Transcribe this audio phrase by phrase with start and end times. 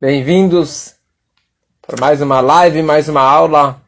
[0.00, 0.94] Bem-vindos
[1.84, 3.82] para mais uma live, mais uma aula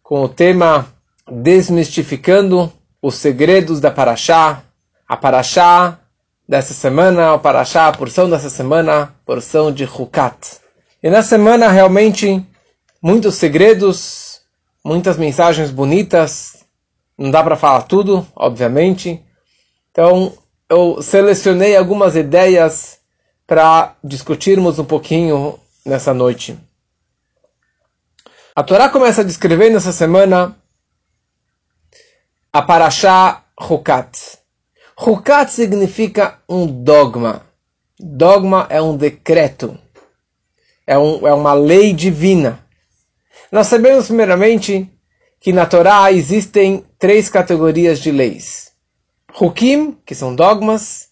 [0.00, 0.86] com o tema
[1.28, 2.72] Desmistificando
[3.02, 4.62] os segredos da Paraxá.
[5.08, 5.98] A Paraxá
[6.48, 10.60] dessa semana, o Paraxá, a porção dessa semana, porção de Hukat.
[11.02, 12.40] E na semana realmente
[13.02, 14.40] muitos segredos,
[14.84, 16.64] muitas mensagens bonitas.
[17.18, 19.20] Não dá para falar tudo, obviamente.
[19.90, 20.32] Então
[20.70, 23.00] eu selecionei algumas ideias
[23.46, 26.58] para discutirmos um pouquinho nessa noite.
[28.54, 30.56] A Torá começa a descrever nessa semana
[32.52, 34.38] a Parashá Hukat.
[34.96, 37.42] Hukat significa um dogma.
[37.98, 39.76] Dogma é um decreto.
[40.86, 42.64] É, um, é uma lei divina.
[43.50, 44.88] Nós sabemos, primeiramente,
[45.40, 48.72] que na Torá existem três categorias de leis.
[49.40, 51.03] Hukim, que são dogmas,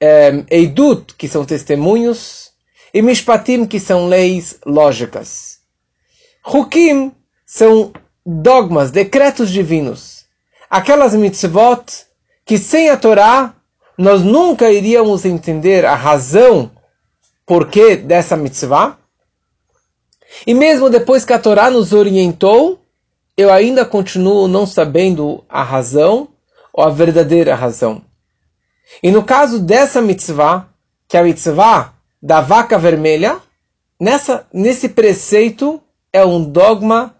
[0.00, 2.50] Eidut, que são testemunhos,
[2.92, 5.58] e Mishpatim, que são leis lógicas.
[6.44, 7.12] Hukim
[7.44, 7.92] são
[8.24, 10.24] dogmas, decretos divinos.
[10.68, 12.06] Aquelas mitzvot
[12.44, 13.54] que sem a Torá
[13.98, 16.70] nós nunca iríamos entender a razão
[17.46, 18.98] porquê dessa mitzvah.
[20.46, 22.80] E mesmo depois que a Torá nos orientou,
[23.36, 26.28] eu ainda continuo não sabendo a razão
[26.72, 28.02] ou a verdadeira razão.
[29.02, 30.68] E no caso dessa mitzvah,
[31.08, 33.38] que é a mitzvah da vaca vermelha,
[34.00, 35.80] nessa, nesse preceito
[36.12, 37.14] é um dogma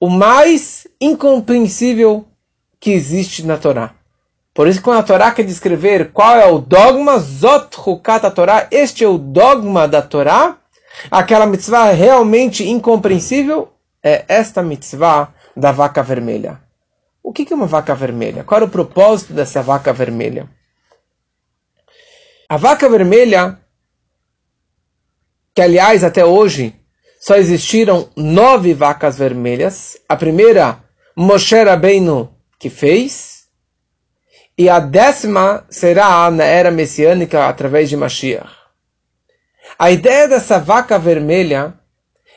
[0.00, 2.26] o mais incompreensível
[2.80, 3.94] que existe na Torá.
[4.54, 9.04] Por isso, quando a Torá quer descrever qual é o dogma, Zot Hukat Torá, este
[9.04, 10.56] é o dogma da Torá,
[11.10, 13.68] aquela mitzvah realmente incompreensível,
[14.02, 16.60] é esta mitzvah da vaca vermelha.
[17.22, 18.42] O que é uma vaca vermelha?
[18.42, 20.48] Qual é o propósito dessa vaca vermelha?
[22.50, 23.60] A vaca vermelha,
[25.54, 26.74] que aliás até hoje
[27.20, 29.96] só existiram nove vacas vermelhas.
[30.08, 30.82] A primeira,
[31.14, 33.44] Moshe Rabbeinu, que fez.
[34.58, 38.50] E a décima será na era messiânica através de Mashiach.
[39.78, 41.74] A ideia dessa vaca vermelha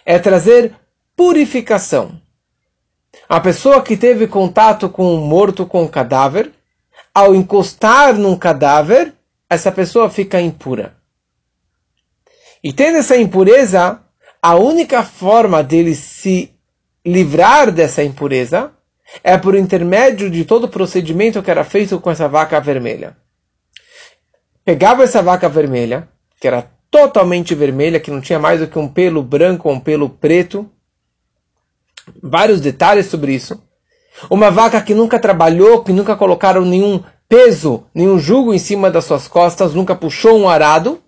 [0.06, 0.76] é trazer
[1.16, 2.22] purificação.
[3.28, 6.52] A pessoa que teve contato com um morto, com um cadáver,
[7.16, 9.12] ao encostar num cadáver,
[9.54, 10.96] essa pessoa fica impura.
[12.64, 14.00] E tendo essa impureza,
[14.42, 16.54] a única forma dele se
[17.06, 18.72] livrar dessa impureza
[19.24, 23.18] é por intermédio de todo o procedimento que era feito com essa vaca vermelha.
[24.64, 26.08] Pegava essa vaca vermelha,
[26.40, 29.80] que era totalmente vermelha, que não tinha mais do que um pelo branco ou um
[29.80, 30.70] pelo preto.
[32.22, 33.62] Vários detalhes sobre isso.
[34.30, 39.06] Uma vaca que nunca trabalhou, que nunca colocaram nenhum peso, nenhum jugo em cima das
[39.06, 41.02] suas costas, nunca puxou um arado.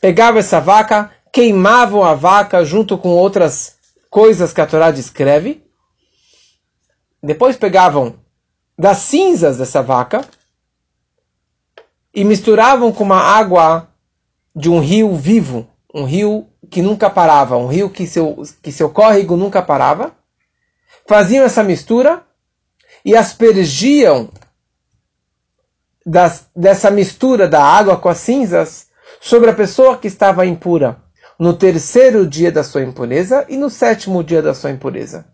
[0.00, 3.76] Pegava essa vaca, queimavam a vaca junto com outras
[4.08, 5.62] coisas que a Torá descreve.
[7.22, 8.14] Depois pegavam
[8.78, 10.26] das cinzas dessa vaca
[12.14, 13.88] e misturavam com uma água
[14.56, 18.90] de um rio vivo, um rio que nunca parava, um rio que seu, que seu
[18.90, 20.14] córrego nunca parava.
[21.06, 22.24] Faziam essa mistura
[23.04, 24.30] e aspergiam
[26.04, 28.88] das, dessa mistura da água com as cinzas
[29.20, 31.02] sobre a pessoa que estava impura
[31.38, 35.26] no terceiro dia da sua impureza e no sétimo dia da sua impureza.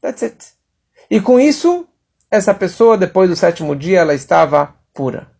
[0.00, 0.46] That's it.
[1.10, 1.86] E com isso,
[2.30, 5.30] essa pessoa, depois do sétimo dia, ela estava pura.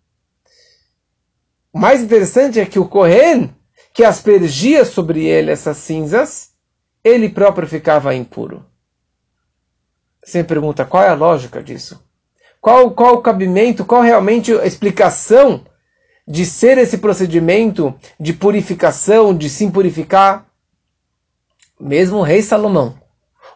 [1.72, 3.54] O mais interessante é que o Kohen,
[3.94, 6.50] que aspergia sobre ele essas cinzas,
[7.02, 8.66] ele próprio ficava impuro.
[10.22, 12.04] Você pergunta qual é a lógica disso?
[12.60, 15.62] Qual, qual o cabimento, qual realmente a explicação
[16.28, 20.46] de ser esse procedimento de purificação, de se purificar?
[21.80, 22.94] Mesmo o rei Salomão,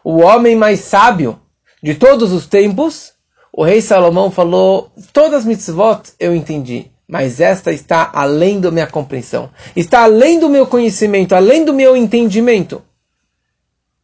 [0.03, 1.39] o homem mais sábio
[1.83, 3.13] de todos os tempos,
[3.53, 8.87] o rei Salomão falou: todas as mitzvot eu entendi, mas esta está além da minha
[8.87, 12.81] compreensão, está além do meu conhecimento, além do meu entendimento.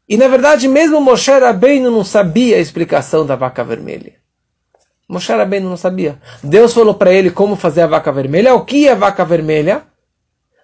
[0.08, 4.21] E na verdade, mesmo Moshe Rabbeinu não sabia a explicação da vaca vermelha.
[5.12, 6.18] Moshe Rabbeinu não sabia.
[6.42, 9.84] Deus falou para ele como fazer a vaca vermelha, o que é a vaca vermelha,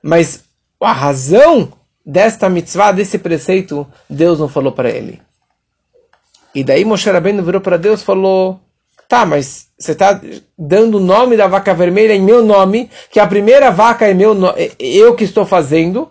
[0.01, 0.45] mas
[0.79, 1.73] a razão
[2.05, 5.21] desta mitzvah, desse preceito, Deus não falou para ele.
[6.55, 8.61] E daí Moshe Rabbeinu virou para Deus e falou,
[9.09, 10.21] tá, mas você está
[10.57, 14.33] dando o nome da vaca vermelha em meu nome, que a primeira vaca é meu,
[14.55, 16.09] é eu que estou fazendo,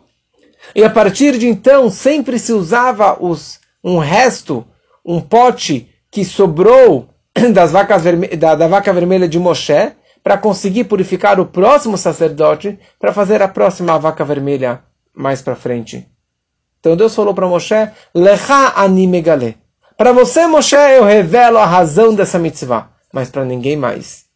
[0.74, 4.62] e a partir de então sempre se usava os, um resto,
[5.02, 7.15] um pote que sobrou
[7.52, 8.02] das vacas
[8.38, 9.92] da, da vaca vermelha de Moshe
[10.22, 14.82] para conseguir purificar o próximo sacerdote para fazer a próxima vaca vermelha
[15.14, 16.06] mais para frente.
[16.80, 17.74] Então Deus falou para Moshe:
[18.14, 19.56] Lecha animegale.
[19.96, 24.26] Para você, Moshe, eu revelo a razão dessa mitzvah, mas para ninguém mais.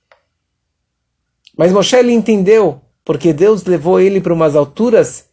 [1.56, 5.26] Mas Moshe ele entendeu, porque Deus levou ele para umas alturas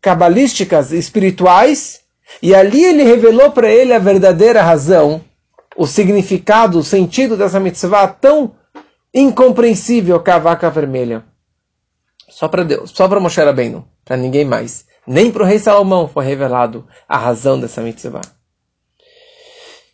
[0.00, 2.00] cabalísticas, espirituais,
[2.40, 5.22] e ali ele revelou para ele a verdadeira razão,
[5.76, 8.54] o significado, o sentido dessa mitzvah tão
[9.12, 11.24] incompreensível que a vaca vermelha.
[12.28, 14.86] Só para Deus, só para Moshe Rabbeinu, para ninguém mais.
[15.06, 18.22] Nem para o rei Salomão foi revelado a razão dessa mitzvah.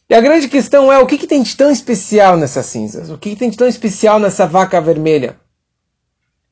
[0.08, 3.10] E a grande questão é o que, que tem de tão especial nessas cinzas?
[3.10, 5.38] O que, que tem de tão especial nessa vaca vermelha?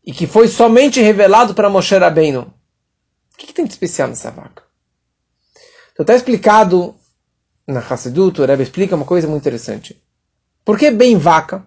[0.05, 2.53] E que foi somente revelado para Moshe Rabbeinu.
[3.35, 4.63] O que, que tem de especial nessa vaca?
[5.99, 6.95] Está explicado
[7.71, 10.01] na Hassedut, o Rebbe explica uma coisa muito interessante.
[10.65, 11.65] Por que bem vaca?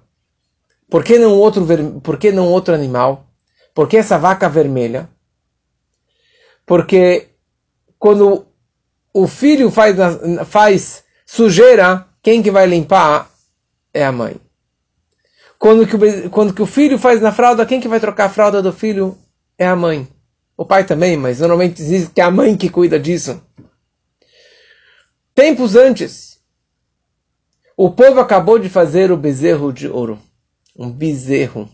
[0.89, 1.65] Por que não outro,
[2.01, 3.25] por que não outro animal?
[3.73, 5.09] Por que essa vaca vermelha?
[6.65, 7.29] Porque
[7.97, 8.45] quando
[9.13, 9.95] o filho faz,
[10.45, 13.29] faz sujeira, quem que vai limpar
[13.93, 14.39] é a mãe.
[15.57, 18.61] Quando que, quando que o filho faz na fralda, quem que vai trocar a fralda
[18.61, 19.17] do filho
[19.57, 20.07] é a mãe.
[20.57, 23.41] O pai também, mas normalmente diz que é a mãe que cuida disso.
[25.35, 26.39] Tempos antes,
[27.75, 30.19] o povo acabou de fazer o bezerro de ouro.
[30.77, 31.67] Um bezerro.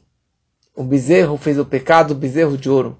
[0.73, 2.97] O bezerro fez o pecado, o bezerro de ouro.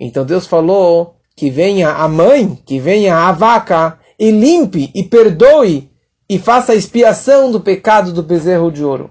[0.00, 5.90] Então Deus falou que venha a mãe, que venha a vaca e limpe e perdoe
[6.26, 9.10] e faça a expiação do pecado do bezerro de ouro.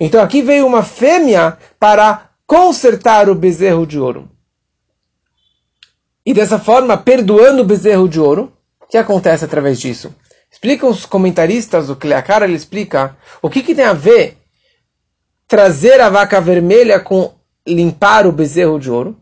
[0.00, 4.28] Então aqui veio uma fêmea para consertar o bezerro de ouro.
[6.26, 8.52] E dessa forma, perdoando o bezerro de ouro,
[8.92, 10.14] que acontece através disso?
[10.50, 14.36] Explicam os comentaristas, o Cleacara ele explica o que, que tem a ver
[15.48, 17.32] trazer a vaca vermelha com
[17.66, 19.16] limpar o bezerro de ouro.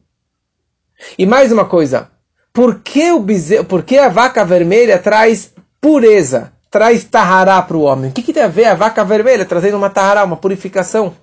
[1.16, 2.10] E mais uma coisa,
[2.52, 7.82] por que, o bezerro, por que a vaca vermelha traz pureza, traz tahará para o
[7.82, 8.10] homem?
[8.10, 11.14] O que, que tem a ver a vaca vermelha trazendo uma tahará, uma purificação?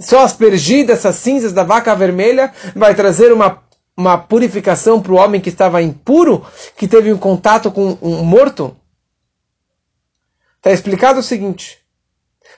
[0.00, 3.62] Só aspergir dessas cinzas da vaca vermelha vai trazer uma,
[3.96, 6.44] uma purificação para o homem que estava impuro,
[6.76, 8.76] que teve um contato com um morto?
[10.56, 11.78] Está explicado o seguinte: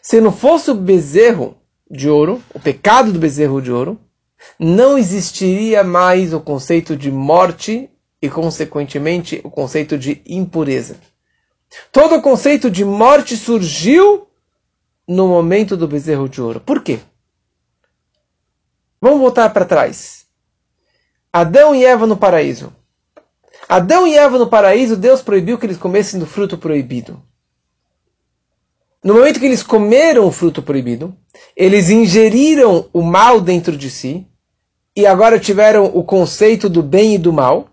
[0.01, 1.57] se não fosse o bezerro
[1.91, 4.01] de ouro, o pecado do bezerro de ouro,
[4.59, 7.91] não existiria mais o conceito de morte
[8.21, 10.97] e, consequentemente, o conceito de impureza.
[11.93, 14.29] Todo o conceito de morte surgiu
[15.07, 16.61] no momento do bezerro de ouro.
[16.61, 17.01] Por quê?
[19.01, 20.26] Vamos voltar para trás.
[21.37, 22.73] Adão e Eva no paraíso.
[23.69, 27.23] Adão e Eva no paraíso, Deus proibiu que eles comessem do fruto proibido.
[29.05, 31.15] No momento que eles comeram o fruto proibido,
[31.55, 34.27] eles ingeriram o mal dentro de si
[34.97, 37.69] e agora tiveram o conceito do bem e do mal.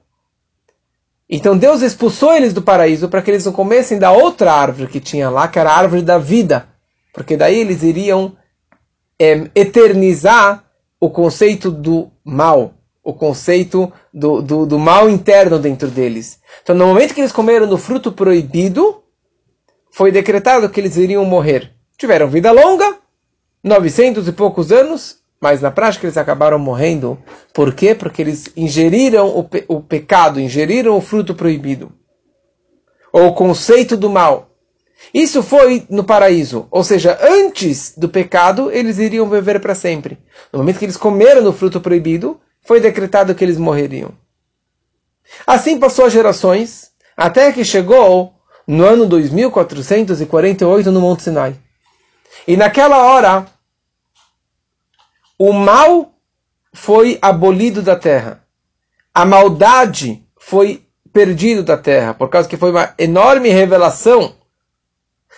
[1.30, 5.00] Então Deus expulsou eles do paraíso para que eles não comessem da outra árvore que
[5.00, 6.68] tinha lá, que era a árvore da vida,
[7.14, 8.36] porque daí eles iriam
[9.18, 10.66] é, eternizar
[11.00, 16.40] o conceito do mal, o conceito do, do, do mal interno dentro deles.
[16.62, 19.04] Então, no momento que eles comeram do fruto proibido,
[19.92, 21.72] foi decretado que eles iriam morrer.
[21.98, 22.98] Tiveram vida longa,
[23.64, 27.18] 900 e poucos anos, mas na prática eles acabaram morrendo.
[27.54, 27.94] Por quê?
[27.94, 31.92] Porque eles ingeriram o, pe o pecado, ingeriram o fruto proibido.
[33.12, 34.50] Ou o conceito do mal.
[35.14, 36.68] Isso foi no paraíso.
[36.72, 40.18] Ou seja, antes do pecado, eles iriam viver para sempre.
[40.52, 44.12] No momento que eles comeram do fruto proibido, foi decretado que eles morreriam.
[45.46, 48.34] Assim passou as gerações, até que chegou
[48.68, 51.56] no ano 2448 no Monte Sinai.
[52.48, 53.46] E naquela hora,
[55.38, 56.14] o mal
[56.74, 58.44] foi abolido da terra.
[59.14, 64.36] A maldade foi perdido da terra, por causa que foi uma enorme revelação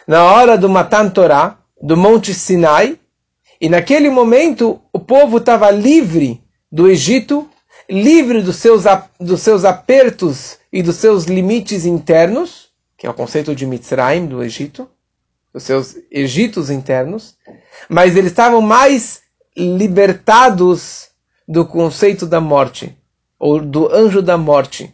[0.07, 2.97] na hora do Matan Torah, do Monte Sinai,
[3.59, 6.44] e naquele momento o povo estava livre
[6.75, 7.49] do Egito,
[7.89, 8.83] livre dos seus,
[9.17, 12.67] dos seus apertos e dos seus limites internos,
[12.97, 14.85] que é o conceito de Mitzrayim, do Egito,
[15.53, 17.37] dos seus Egitos internos,
[17.87, 19.21] mas eles estavam mais
[19.55, 21.07] libertados
[21.47, 22.93] do conceito da morte,
[23.39, 24.93] ou do anjo da morte.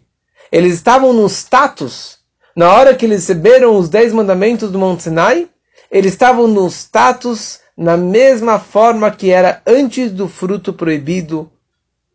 [0.52, 2.20] Eles estavam no status,
[2.56, 5.50] na hora que eles receberam os dez mandamentos do Monte Sinai,
[5.90, 11.51] eles estavam no status na mesma forma que era antes do fruto proibido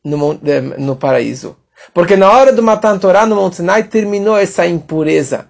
[0.07, 0.39] no,
[0.79, 1.57] no paraíso.
[1.93, 5.49] Porque na hora do Matan Torah no Monte Sinai terminou essa impureza.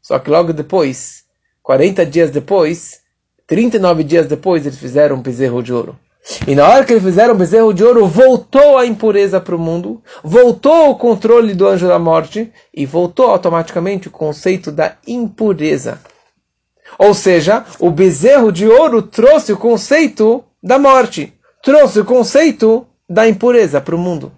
[0.00, 1.24] Só que logo depois,
[1.62, 3.00] 40 dias depois,
[3.46, 5.98] 39 dias depois, eles fizeram um bezerro de ouro.
[6.46, 9.58] E na hora que eles fizeram o bezerro de ouro, voltou a impureza para o
[9.58, 16.00] mundo, voltou o controle do anjo da morte e voltou automaticamente o conceito da impureza.
[16.98, 21.32] Ou seja, o bezerro de ouro trouxe o conceito da morte,
[21.62, 24.32] trouxe o conceito da impureza para o mundo.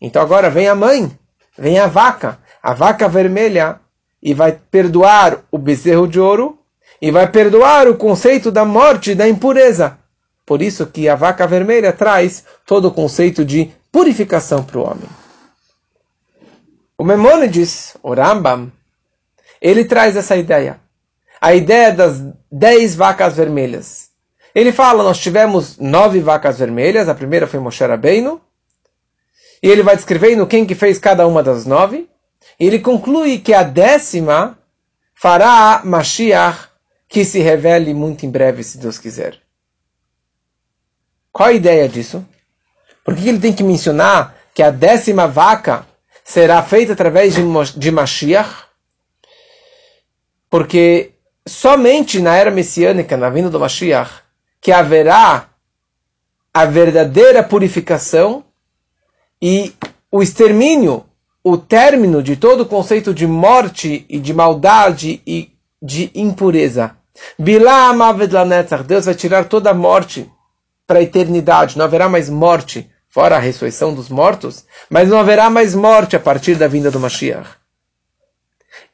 [0.00, 1.10] Então agora vem a mãe,
[1.56, 3.80] vem a vaca, a vaca vermelha,
[4.22, 6.58] e vai perdoar o bezerro de ouro
[7.00, 9.96] e vai perdoar o conceito da morte da impureza.
[10.44, 15.08] Por isso que a vaca vermelha traz todo o conceito de purificação para o homem.
[16.96, 18.72] O Memônides, o Rambam,
[19.60, 20.80] ele traz essa ideia.
[21.40, 24.07] A ideia das dez vacas vermelhas.
[24.58, 28.40] Ele fala, nós tivemos nove vacas vermelhas, a primeira foi Moshe Rabbeinu,
[29.62, 32.10] e ele vai descrevendo quem que fez cada uma das nove,
[32.58, 34.58] e ele conclui que a décima
[35.14, 36.70] fará Mashiach,
[37.08, 39.38] que se revele muito em breve, se Deus quiser.
[41.30, 42.26] Qual a ideia disso?
[43.04, 45.86] Por que ele tem que mencionar que a décima vaca
[46.24, 47.42] será feita através de,
[47.76, 48.64] de Mashiach?
[50.50, 51.12] Porque
[51.46, 54.26] somente na era messiânica, na vinda do Mashiach,
[54.60, 55.48] que haverá
[56.52, 58.44] a verdadeira purificação
[59.40, 59.72] e
[60.10, 61.04] o extermínio,
[61.44, 66.96] o término de todo o conceito de morte e de maldade e de impureza.
[68.86, 70.30] Deus vai tirar toda a morte
[70.86, 71.76] para a eternidade.
[71.76, 76.20] Não haverá mais morte, fora a ressurreição dos mortos, mas não haverá mais morte a
[76.20, 77.48] partir da vinda do Mashiach.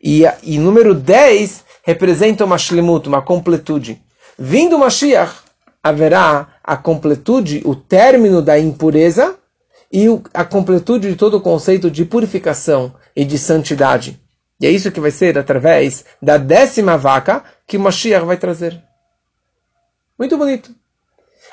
[0.03, 4.03] E, e número 10 representa uma shlemut, uma completude.
[4.39, 5.44] Vindo o Mashiach,
[5.85, 9.37] haverá a completude, o término da impureza
[9.93, 14.19] e a completude de todo o conceito de purificação e de santidade.
[14.59, 18.83] E é isso que vai ser através da décima vaca que Mashiach vai trazer.
[20.19, 20.75] Muito bonito.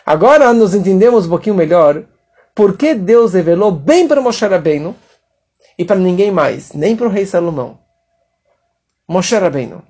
[0.05, 2.05] Agora nos entendemos um pouquinho melhor
[2.55, 4.95] por que Deus revelou bem para Moshe Rabbeinu
[5.77, 7.79] e para ninguém mais, nem para o rei Salomão.
[9.05, 9.83] Moshe Rabbeinu.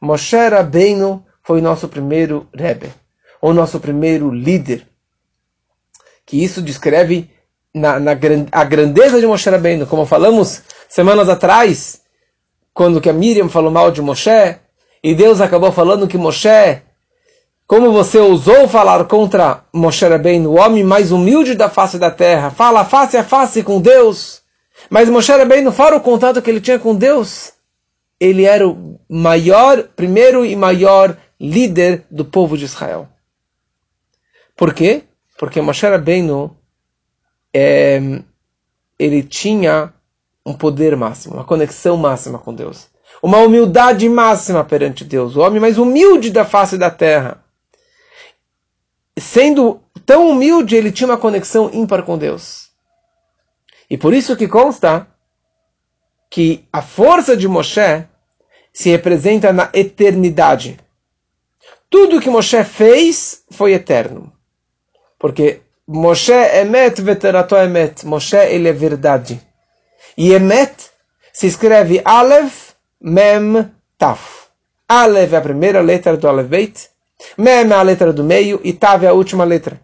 [0.00, 2.92] Moshe Rabbeinu foi nosso primeiro Rebbe,
[3.40, 4.86] o nosso primeiro líder.
[6.26, 7.30] Que isso descreve
[7.72, 8.12] na, na,
[8.52, 12.02] a grandeza de Moshe Rabbeinu, como falamos semanas atrás,
[12.74, 14.56] quando que a Miriam falou mal de Moshe,
[15.02, 16.82] e Deus acabou falando que Moshe
[17.68, 22.50] como você ousou falar contra Moshe Rabbeinu, o homem mais humilde da face da terra,
[22.50, 24.40] fala face a face com Deus,
[24.88, 27.52] mas Moshe Rabbeinu, fora o contato que ele tinha com Deus,
[28.18, 33.06] ele era o maior, primeiro e maior líder do povo de Israel.
[34.58, 35.04] Por quê?
[35.38, 36.54] Porque Moshe Rabbeinu,
[37.54, 38.00] é,
[38.98, 39.94] ele tinha
[40.44, 42.88] um poder máximo, uma conexão máxima com Deus.
[43.22, 45.34] Uma humildade máxima perante Deus.
[45.34, 47.42] O homem mais humilde da face da terra
[49.20, 52.70] sendo tão humilde, ele tinha uma conexão ímpar com Deus.
[53.90, 55.06] E por isso que consta
[56.30, 58.06] que a força de Moshe
[58.72, 60.78] se representa na eternidade.
[61.90, 64.32] Tudo que Moshe fez foi eterno.
[65.18, 68.04] Porque Moshe emet veterato emet.
[68.04, 69.40] Moshe ele é verdade.
[70.16, 70.90] E emet
[71.32, 74.48] se escreve Aleph Mem Taf.
[74.88, 76.90] Aleph é a primeira letra do Aleph Beit.
[77.36, 79.80] Mem é a letra do meio e Tav é a última letra.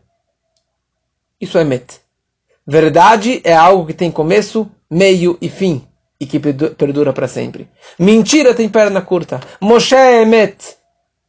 [1.40, 2.00] Isso é Met.
[2.66, 5.86] Verdade é algo que tem começo, meio e fim
[6.18, 7.68] e que perdura para sempre.
[7.98, 9.40] Mentira tem perna curta.
[9.60, 10.76] Moshe é Met.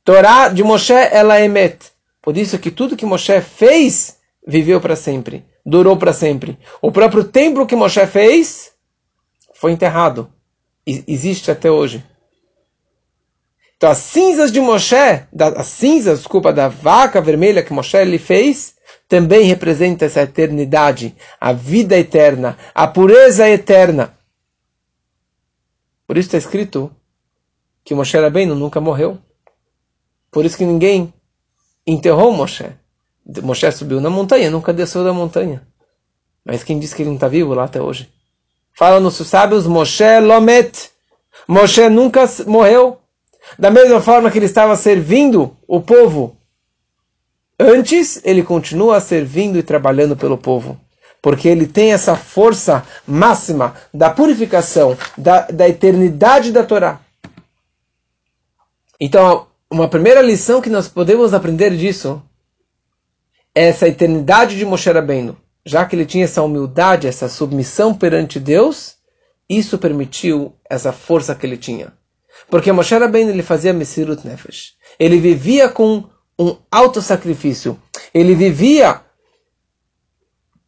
[0.04, 1.95] Torá de Moshe ela é Met.
[2.26, 4.18] Por isso que tudo que Moshe fez
[4.48, 6.58] viveu para sempre, durou para sempre.
[6.82, 8.72] O próprio templo que Moshe fez
[9.54, 10.34] foi enterrado.
[10.88, 12.04] E existe até hoje.
[13.78, 14.96] Então as cinzas de Moshe,
[15.56, 18.74] as cinzas, desculpa, da vaca vermelha que Moshe lhe fez,
[19.08, 24.18] também representa essa eternidade, a vida eterna, a pureza eterna.
[26.08, 26.92] Por isso está escrito
[27.84, 29.20] que Moshe Rabbeinu nunca morreu.
[30.32, 31.14] Por isso que ninguém
[31.86, 32.66] enterrou Moshe.
[33.42, 35.66] Moshe subiu na montanha, nunca desceu da montanha.
[36.44, 38.10] Mas quem disse que ele não está vivo lá até hoje?
[38.74, 40.92] Fala nos sábios, Moshe Lomet.
[41.48, 43.00] Moshe nunca morreu.
[43.58, 46.38] Da mesma forma que ele estava servindo o povo
[47.60, 50.80] antes, ele continua servindo e trabalhando pelo povo.
[51.22, 57.00] Porque ele tem essa força máxima da purificação, da, da eternidade da Torá.
[59.00, 62.24] Então, uma primeira lição que nós podemos aprender disso
[63.54, 65.36] é essa eternidade de Moshe Rabbeinu.
[65.66, 68.96] Já que ele tinha essa humildade, essa submissão perante Deus,
[69.50, 71.92] isso permitiu essa força que ele tinha.
[72.50, 74.76] Porque Moshe Rabbeinu ele fazia Mesirut Nefesh.
[74.98, 76.06] Ele vivia com
[76.40, 77.78] um autossacrifício.
[78.14, 79.02] Ele vivia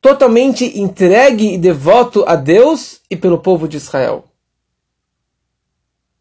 [0.02, 4.26] totalmente entregue e devoto a Deus e pelo povo de Israel.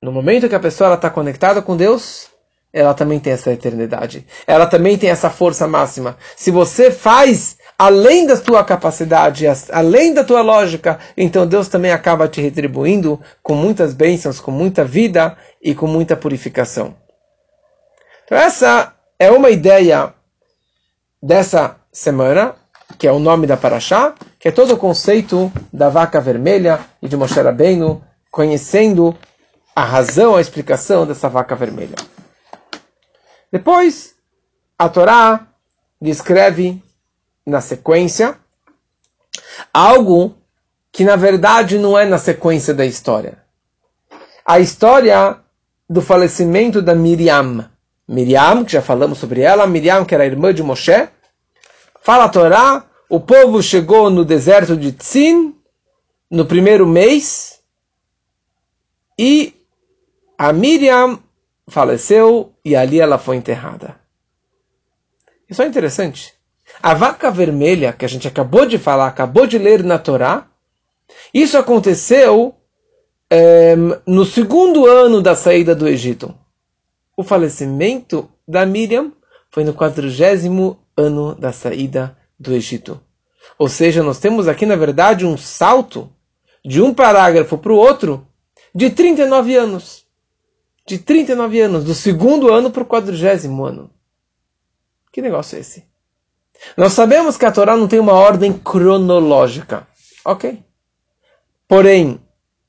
[0.00, 2.28] No momento que a pessoa está conectada com Deus,
[2.76, 4.26] ela também tem essa eternidade.
[4.46, 6.18] Ela também tem essa força máxima.
[6.36, 12.28] Se você faz além da tua capacidade, além da tua lógica, então Deus também acaba
[12.28, 16.94] te retribuindo com muitas bênçãos, com muita vida e com muita purificação.
[18.26, 20.12] Então essa é uma ideia
[21.22, 22.56] dessa semana,
[22.98, 27.08] que é o nome da Paraxá, que é todo o conceito da vaca vermelha e
[27.08, 29.16] de Moshe Rabbeinu, conhecendo
[29.74, 31.96] a razão, a explicação dessa vaca vermelha.
[33.50, 34.14] Depois,
[34.78, 35.46] a Torá
[36.00, 36.82] descreve
[37.46, 38.38] na sequência
[39.72, 40.36] algo
[40.92, 43.38] que na verdade não é na sequência da história.
[44.44, 45.38] A história
[45.88, 47.70] do falecimento da Miriam.
[48.08, 51.08] Miriam, que já falamos sobre ela, Miriam, que era irmã de Moshe.
[52.02, 55.54] Fala a Torá, o povo chegou no deserto de Tzin
[56.30, 57.60] no primeiro mês
[59.18, 59.54] e
[60.36, 61.18] a Miriam
[61.68, 63.94] faleceu e ali ela foi enterrada.
[65.48, 66.34] Isso é interessante.
[66.82, 70.48] A vaca vermelha, que a gente acabou de falar, acabou de ler na Torá,
[71.32, 72.56] isso aconteceu
[73.30, 76.34] é, no segundo ano da saída do Egito.
[77.16, 79.12] O falecimento da Miriam
[79.48, 83.00] foi no quadrigésimo ano da saída do Egito.
[83.56, 86.12] Ou seja, nós temos aqui, na verdade, um salto
[86.64, 88.26] de um parágrafo para o outro
[88.74, 90.05] de 39 anos.
[90.86, 93.90] De 39 anos, do segundo ano para o quadrigésimo ano.
[95.10, 95.84] Que negócio é esse?
[96.76, 99.86] Nós sabemos que a Torá não tem uma ordem cronológica.
[100.24, 100.62] Ok.
[101.66, 102.20] Porém,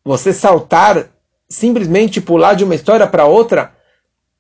[0.04, 1.10] você saltar,
[1.48, 3.74] simplesmente pular de uma história para outra,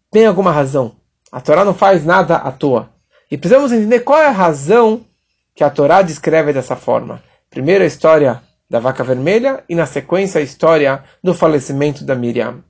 [0.10, 0.96] tem alguma razão.
[1.32, 2.90] A Torá não faz nada à toa.
[3.30, 5.06] E precisamos entender qual é a razão
[5.54, 7.22] que a Torá descreve dessa forma.
[7.50, 12.63] Primeiro a história da vaca vermelha e na sequência a história do falecimento da Miriam.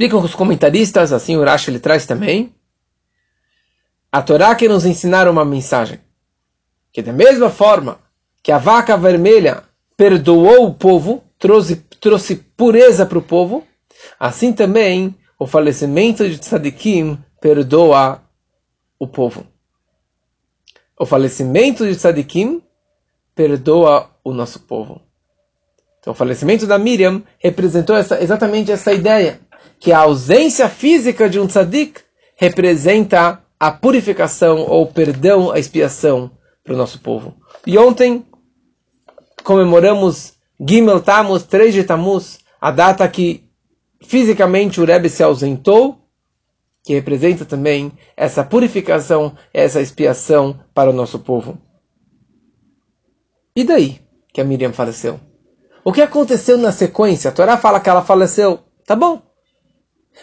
[0.00, 2.54] Explicam os comentaristas, assim o Rashi ele traz também,
[4.10, 6.00] a Torá quer nos ensinar uma mensagem.
[6.90, 8.00] Que da mesma forma
[8.42, 9.62] que a vaca vermelha
[9.98, 13.62] perdoou o povo, trouxe, trouxe pureza para o povo,
[14.18, 18.22] assim também o falecimento de Tzadikim perdoa
[18.98, 19.46] o povo.
[20.98, 22.62] O falecimento de Tzadikim
[23.34, 25.02] perdoa o nosso povo.
[25.98, 29.38] Então, o falecimento da Miriam representou essa, exatamente essa ideia,
[29.80, 32.02] que a ausência física de um tzadik
[32.36, 36.30] representa a purificação ou perdão, a expiação
[36.62, 37.34] para o nosso povo.
[37.66, 38.24] E ontem
[39.42, 43.44] comemoramos Gimel Tammuz, 3 de Tammuz, a data que
[44.02, 45.98] fisicamente o Rebbe se ausentou,
[46.84, 51.58] que representa também essa purificação, essa expiação para o nosso povo.
[53.56, 54.00] E daí
[54.32, 55.18] que a Miriam faleceu?
[55.82, 57.30] O que aconteceu na sequência?
[57.30, 58.60] A Torá fala que ela faleceu.
[58.86, 59.29] Tá bom.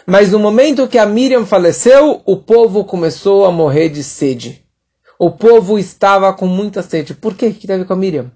[0.06, 4.64] Mas no momento que a Miriam faleceu, o povo começou a morrer de sede.
[5.18, 7.14] O povo estava com muita sede.
[7.14, 7.50] Por quê?
[7.52, 8.30] Que teve com a Miriam?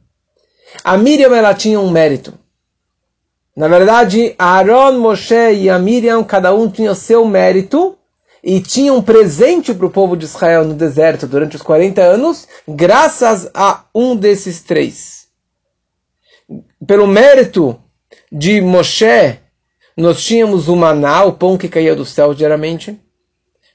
[0.82, 2.34] A Miriam ela tinha um mérito.
[3.54, 7.96] Na verdade, Aaron, Moshe e a Miriam, cada um tinha seu mérito
[8.42, 12.48] e tinha um presente para o povo de Israel no deserto durante os 40 anos,
[12.66, 15.28] graças a um desses três.
[16.86, 17.78] Pelo mérito
[18.30, 19.38] de Moshe
[19.96, 22.98] nós tínhamos o maná, o pão que caía do céu diariamente.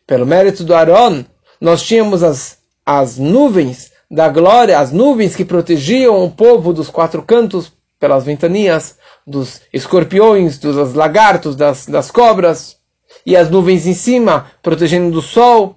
[0.06, 1.25] Pelo mérito do Aaron,
[1.60, 7.21] nós tínhamos as, as nuvens da glória, as nuvens que protegiam o povo dos quatro
[7.21, 12.77] cantos pelas ventanias, dos escorpiões, dos lagartos, das, das cobras,
[13.25, 15.75] e as nuvens em cima protegendo do sol,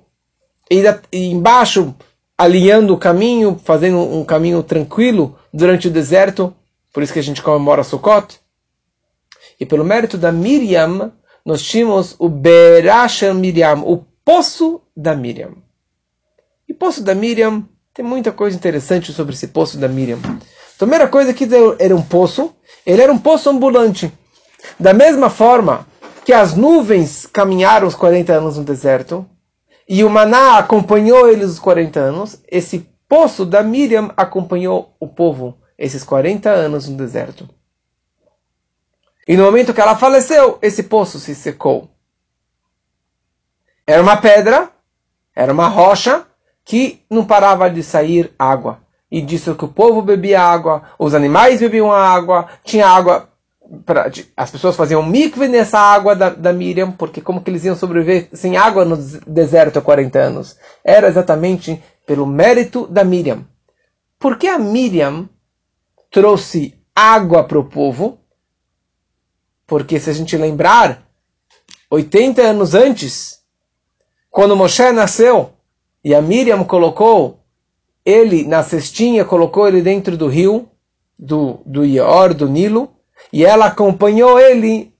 [0.70, 1.94] e, da, e embaixo
[2.38, 6.54] alinhando o caminho, fazendo um caminho tranquilo durante o deserto,
[6.92, 8.39] por isso que a gente comemora Sukkot.
[9.60, 11.12] E pelo mérito da Miriam,
[11.44, 15.52] nós tínhamos o Berasha Miriam, o poço da Miriam.
[16.66, 20.18] E poço da Miriam, tem muita coisa interessante sobre esse poço da Miriam.
[20.24, 21.46] A primeira coisa que
[21.78, 22.54] era um poço,
[22.86, 24.10] ele era um poço ambulante.
[24.78, 25.86] Da mesma forma
[26.24, 29.26] que as nuvens caminharam os 40 anos no deserto,
[29.86, 35.58] e o maná acompanhou eles os 40 anos, esse poço da Miriam acompanhou o povo
[35.76, 37.46] esses 40 anos no deserto.
[39.30, 41.88] E no momento que ela faleceu, esse poço se secou.
[43.86, 44.68] Era uma pedra,
[45.36, 46.26] era uma rocha
[46.64, 48.80] que não parava de sair água.
[49.08, 53.28] E disso que o povo bebia água, os animais bebiam água, tinha água
[53.86, 57.76] pra, as pessoas faziam mikve nessa água da, da Miriam, porque como que eles iam
[57.76, 60.58] sobreviver sem água no deserto há 40 anos?
[60.82, 63.44] Era exatamente pelo mérito da Miriam.
[64.18, 65.28] Por que a Miriam
[66.10, 68.19] trouxe água para o povo?
[69.70, 71.06] Porque se a gente lembrar,
[71.88, 73.38] 80 anos antes,
[74.28, 75.50] quando Moshe nasceu
[76.04, 77.38] e a Miriam colocou
[78.04, 80.68] ele na cestinha, colocou ele dentro do rio,
[81.16, 82.90] do, do Ior, do Nilo,
[83.32, 84.92] e ela acompanhou ele,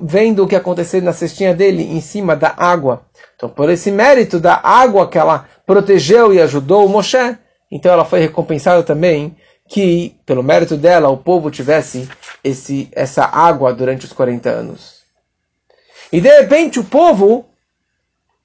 [0.00, 3.02] vendo o que aconteceu na cestinha dele, em cima da água.
[3.34, 7.36] Então, por esse mérito da água que ela protegeu e ajudou o Moshe,
[7.70, 9.36] então ela foi recompensada também
[9.68, 12.08] que, pelo mérito dela, o povo tivesse
[12.42, 14.96] esse, essa água durante os 40 anos.
[16.12, 17.46] E de repente o povo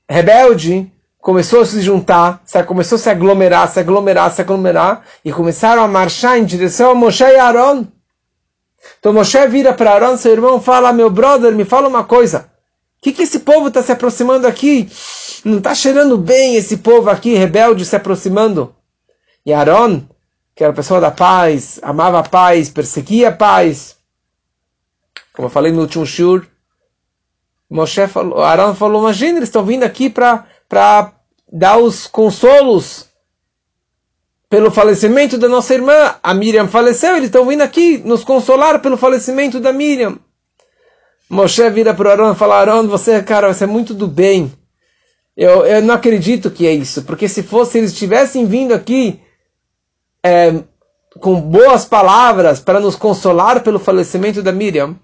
[0.10, 5.84] rebelde começou a se juntar, começou a se aglomerar, se aglomerar, se aglomerar, e começaram
[5.84, 7.86] a marchar em direção a Moshe e Aaron.
[9.00, 12.50] Então Moshe vira para Aaron, seu irmão, fala, meu brother, me fala uma coisa.
[12.98, 14.90] O que, que esse povo está se aproximando aqui?
[15.46, 18.76] Não está cheirando bem esse povo aqui, rebelde, se aproximando.
[19.46, 20.04] E Aaron,
[20.56, 23.98] que era pessoa da paz, amava a paz, perseguia a paz.
[25.34, 26.46] Como eu falei no último shur,
[27.70, 31.14] Moshe falou, Aaron falou, imagina, eles estão vindo aqui para
[31.52, 33.08] dar os consolos
[34.50, 36.16] pelo falecimento da nossa irmã.
[36.22, 40.20] A Miriam faleceu, eles estão vindo aqui nos consolar pelo falecimento da Miriam.
[41.30, 44.52] Moshe vira para o Aaron e fala, Aaron, você, cara, você é muito do bem.
[45.38, 49.22] Eu, eu não acredito que é isso, porque se fosse, eles tivessem vindo aqui
[50.24, 50.64] é,
[51.20, 54.96] com boas palavras para nos consolar pelo falecimento da Miriam,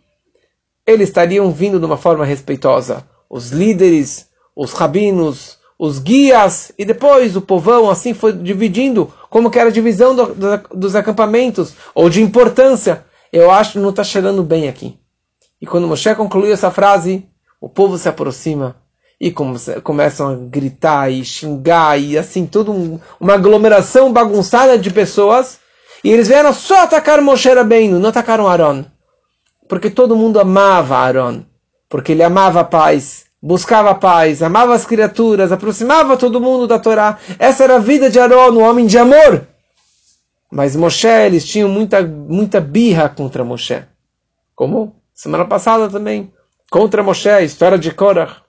[0.86, 3.04] eles estariam vindo de uma forma respeitosa.
[3.30, 9.60] Os líderes, os rabinos, os guias, e depois o povão, assim foi dividindo, como que
[9.60, 13.06] era a divisão do, do, dos acampamentos, ou de importância.
[13.32, 14.98] Eu acho que não está cheirando bem aqui.
[15.62, 17.28] E quando Moshe concluiu essa frase,
[17.60, 18.78] o povo se aproxima
[19.20, 25.60] e começam a gritar e xingar e assim, tudo um, uma aglomeração bagunçada de pessoas.
[26.04, 28.86] E eles vieram só atacar Moshe Rabbeinu, não atacaram Aaron
[29.68, 31.44] porque todo mundo amava Aaron,
[31.90, 36.80] porque ele amava a paz, buscava a paz, amava as criaturas, aproximava todo mundo da
[36.80, 37.18] Torá.
[37.38, 39.46] Essa era a vida de Aaron, um homem de amor.
[40.50, 43.84] Mas Moshe, eles tinham muita, muita birra contra Moshe.
[44.56, 46.32] Como semana passada também,
[46.72, 48.47] contra Moshe, história de Korah.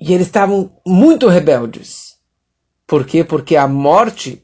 [0.00, 2.16] E eles estavam muito rebeldes.
[2.86, 3.22] Por quê?
[3.22, 4.42] Porque a morte,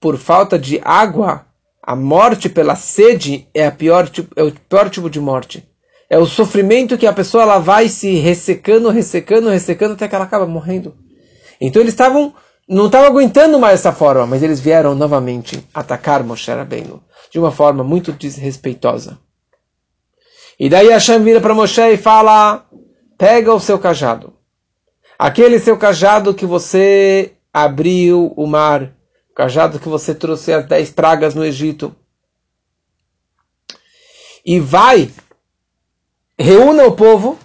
[0.00, 1.46] por falta de água,
[1.82, 5.66] a morte pela sede é, a pior, é o pior tipo de morte.
[6.10, 10.24] É o sofrimento que a pessoa ela vai se ressecando, ressecando, ressecando até que ela
[10.24, 10.96] acaba morrendo.
[11.60, 12.34] Então eles estavam
[12.68, 17.50] não estavam aguentando mais essa forma, mas eles vieram novamente atacar Moshe Rabbeinu de uma
[17.50, 19.18] forma muito desrespeitosa.
[20.60, 22.66] E daí Hashem vira para Moshe e fala:
[23.18, 24.32] pega o seu cajado,
[25.18, 28.96] aquele seu cajado que você abriu o mar
[29.38, 31.94] cajado que você trouxe as dez pragas no Egito.
[34.44, 35.12] E vai,
[36.36, 37.38] reúna o povo,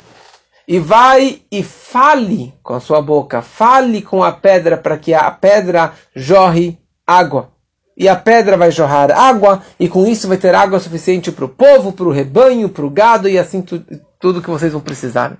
[0.68, 5.30] e vai e fale com a sua boca, fale com a pedra para que a
[5.30, 7.52] pedra jorre água.
[7.96, 11.50] E a pedra vai jorrar água, e com isso vai ter água suficiente para o
[11.50, 13.84] povo, para o rebanho, para o gado e assim tu,
[14.20, 15.38] tudo que vocês vão precisar.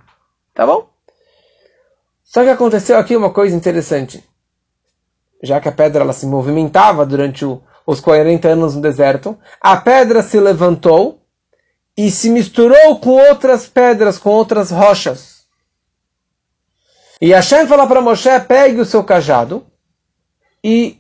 [0.54, 0.90] Tá bom?
[2.24, 4.24] Só que aconteceu aqui uma coisa interessante
[5.44, 9.76] já que a pedra ela se movimentava durante o, os 40 anos no deserto, a
[9.76, 11.22] pedra se levantou
[11.98, 15.44] e se misturou com outras pedras, com outras rochas.
[17.20, 19.68] E Hashem falou para Moshe, pegue o seu cajado
[20.64, 20.98] e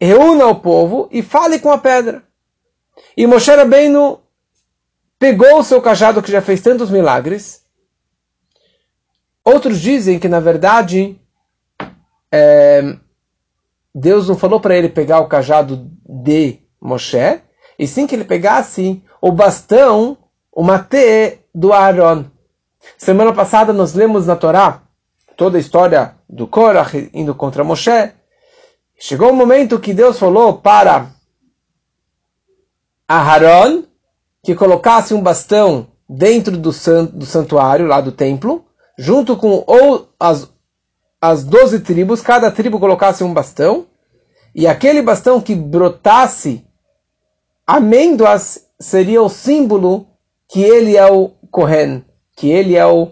[0.00, 2.22] reúna o povo e fale com a pedra.
[3.14, 4.18] E Moshe Rabbeinu
[5.18, 7.62] pegou o seu cajado que já fez tantos milagres.
[9.48, 11.18] Outros dizem que, na verdade,
[12.30, 12.96] é,
[13.94, 17.40] Deus não falou para ele pegar o cajado de Moshe,
[17.78, 20.18] e sim que ele pegasse o bastão,
[20.52, 22.26] o mate do Aaron.
[22.98, 24.82] Semana passada nós lemos na Torá
[25.34, 28.12] toda a história do Korah indo contra Moshe.
[28.98, 31.10] Chegou o um momento que Deus falou para
[33.08, 33.84] Aaron
[34.42, 36.70] que colocasse um bastão dentro do
[37.24, 38.67] santuário, lá do templo,
[38.98, 40.52] junto com ou as
[41.20, 43.86] as doze tribos, cada tribo colocasse um bastão,
[44.54, 46.64] e aquele bastão que brotasse
[47.66, 50.06] amêndoas seria o símbolo
[50.46, 52.04] que ele é o Kohen,
[52.36, 53.10] que ele é o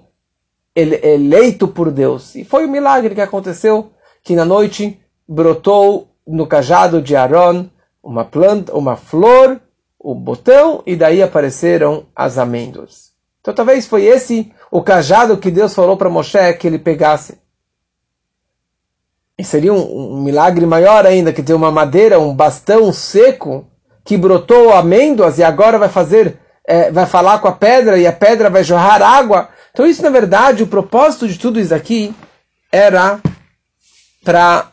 [0.75, 2.37] eleito por Deus.
[2.37, 3.90] E foi um milagre que aconteceu,
[4.22, 7.68] que na noite brotou no cajado de Aaron
[8.03, 9.61] uma planta, uma flor
[9.99, 13.06] o botão e daí apareceram as amêndoas.
[13.47, 17.39] Então talvez foi esse o cajado que Deus falou para Moshe que ele pegasse.
[19.39, 23.65] E seria um, um, milagre maior ainda que ter uma madeira, um bastão seco
[24.05, 28.13] que brotou amêndoas e agora vai fazer, é, vai falar com a pedra e a
[28.13, 29.49] pedra vai jorrar água.
[29.71, 32.13] Então isso na verdade o propósito de tudo isso aqui
[32.73, 33.21] era
[34.25, 34.73] para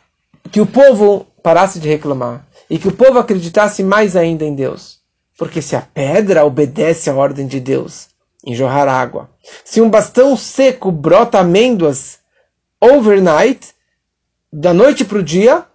[0.52, 4.98] que o povo parasse de reclamar e que o povo acreditasse mais ainda em Deus.
[5.38, 8.12] Porque se a pedra obedece à ordem de Deus
[8.45, 9.29] em jorrar água,
[9.63, 12.19] se um bastão seco brota amêndoas
[12.82, 13.73] overnight,
[14.51, 15.65] da noite para o dia,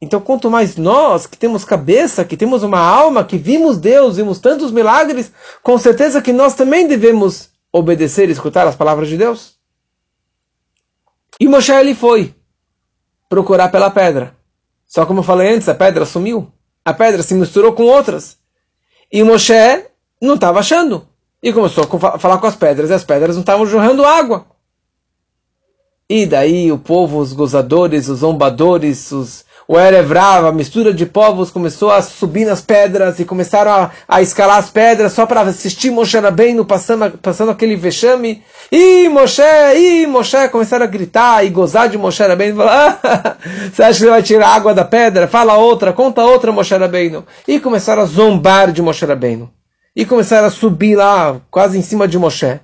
[0.00, 4.38] então quanto mais nós que temos cabeça, que temos uma alma, que vimos Deus, vimos
[4.38, 9.56] tantos milagres, com certeza que nós também devemos obedecer e escutar as palavras de Deus.
[11.40, 12.34] E Moshe ele foi
[13.28, 14.36] procurar pela pedra.
[14.86, 16.50] Só como eu falei antes, a pedra sumiu.
[16.84, 18.38] A pedra se misturou com outras.
[19.10, 19.84] E Moshe
[20.20, 21.08] não estava achando.
[21.42, 24.46] E começou a falar com as pedras, e as pedras não estavam jorrando água.
[26.10, 31.50] E daí o povo, os gozadores, os zombadores, os, o Erevrav, a mistura de povos,
[31.50, 35.90] começou a subir nas pedras e começaram a, a escalar as pedras só para assistir
[35.90, 38.42] Moshe Rabbeinu passando, passando aquele vexame.
[38.72, 39.42] E Moshe,
[39.76, 42.56] e Moshe, começaram a gritar e gozar de Moshe Rabbeinu.
[42.56, 43.36] Falar, ah,
[43.70, 45.28] você acha que ele vai tirar água da pedra?
[45.28, 47.26] Fala outra, conta outra Moshe Rabbeinu.
[47.46, 49.57] E começaram a zombar de Moshe Rabbeinu.
[49.98, 52.60] E começaram a subir lá, quase em cima de Moshe.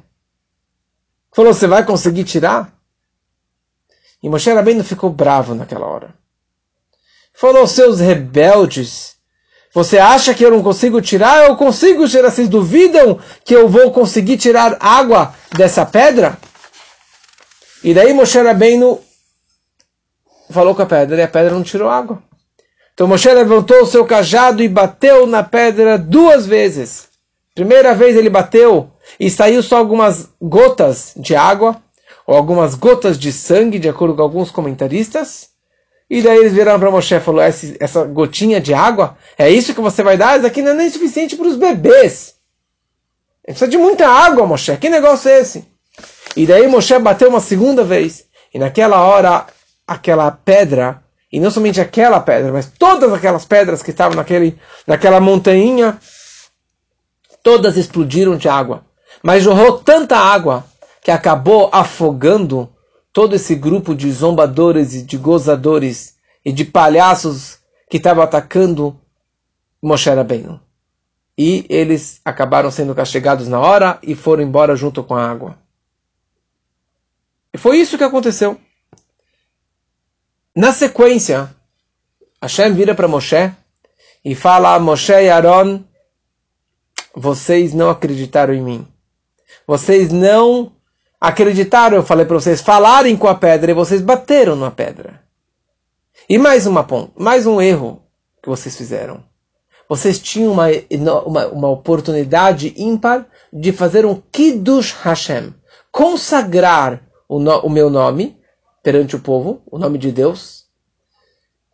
[1.32, 2.72] Falou, você vai conseguir tirar?
[4.22, 6.14] E Moshe Rabbeinu ficou bravo naquela hora.
[7.34, 9.16] Falou, seus rebeldes,
[9.74, 11.48] você acha que eu não consigo tirar?
[11.48, 12.30] Eu consigo tirar.
[12.30, 16.38] Vocês duvidam que eu vou conseguir tirar água dessa pedra?
[17.82, 19.02] E daí Moshe Rabbeinu
[20.50, 22.22] falou com a pedra e a pedra não tirou água.
[22.92, 27.12] Então Moshe levantou o seu cajado e bateu na pedra duas vezes.
[27.54, 31.80] Primeira vez ele bateu e saiu só algumas gotas de água
[32.26, 35.50] ou algumas gotas de sangue, de acordo com alguns comentaristas.
[36.10, 39.80] E daí eles viraram para Moshe e falaram: essa gotinha de água, é isso que
[39.80, 40.36] você vai dar?
[40.36, 42.34] Isso aqui não é nem suficiente para os bebês.
[43.44, 44.76] Precisa de muita água, Moshe.
[44.76, 45.64] Que negócio é esse?
[46.36, 48.24] E daí Moshe bateu uma segunda vez.
[48.52, 49.46] E naquela hora,
[49.86, 55.20] aquela pedra, e não somente aquela pedra, mas todas aquelas pedras que estavam naquele, naquela
[55.20, 55.98] montanha,
[57.44, 58.84] todas explodiram de água.
[59.22, 60.64] Mas jorrou tanta água
[61.02, 62.68] que acabou afogando
[63.12, 68.98] todo esse grupo de zombadores e de gozadores e de palhaços que estavam atacando
[69.80, 70.60] Moshe Rabbeinu.
[71.36, 75.58] E eles acabaram sendo castigados na hora e foram embora junto com a água.
[77.52, 78.58] E foi isso que aconteceu.
[80.56, 81.54] Na sequência,
[82.40, 83.52] Hashem vira para Moshe
[84.24, 85.84] e fala: Moshe e Aaron,
[87.14, 88.88] vocês não acreditaram em mim.
[89.66, 90.72] Vocês não
[91.20, 95.22] acreditaram, eu falei para vocês, falarem com a pedra e vocês bateram na pedra.
[96.28, 98.02] E mais uma mais um erro
[98.42, 99.22] que vocês fizeram.
[99.88, 100.66] Vocês tinham uma,
[101.24, 105.54] uma, uma oportunidade ímpar de fazer um Kiddush Hashem,
[105.92, 108.38] consagrar o, no, o meu nome
[108.82, 110.64] perante o povo, o nome de Deus,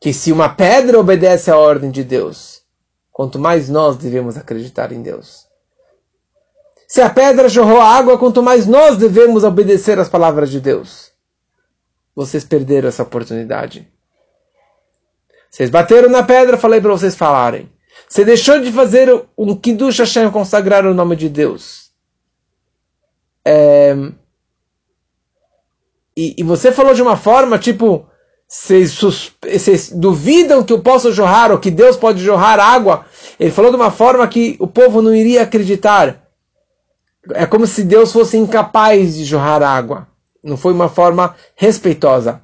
[0.00, 2.59] que se uma pedra obedece à ordem de Deus,
[3.20, 5.46] quanto mais nós devemos acreditar em Deus.
[6.88, 11.12] Se a pedra jorrou água, quanto mais nós devemos obedecer às palavras de Deus.
[12.16, 13.86] Vocês perderam essa oportunidade.
[15.50, 17.70] Vocês bateram na pedra, falei para vocês falarem.
[18.08, 21.90] Você deixou de fazer um Kiddush Hashem, consagrar o nome de Deus.
[23.44, 23.94] É...
[26.16, 28.08] E, e, você falou de uma forma, tipo,
[28.52, 33.04] vocês, duvidam que eu posso jorrar, ou que Deus pode jorrar água.
[33.38, 36.20] Ele falou de uma forma que o povo não iria acreditar.
[37.32, 40.08] É como se Deus fosse incapaz de jorrar água.
[40.42, 42.42] Não foi uma forma respeitosa.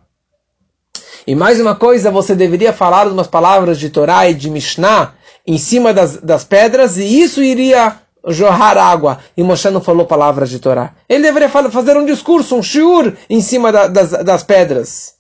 [1.27, 5.13] E mais uma coisa, você deveria falar umas palavras de Torá e de Mishnah
[5.45, 7.97] em cima das, das pedras, e isso iria
[8.29, 9.19] jorrar água.
[9.37, 10.95] E Moshe não falou palavras de Torá.
[11.09, 15.16] Ele deveria fazer um discurso, um shiur, em cima da, das, das pedras.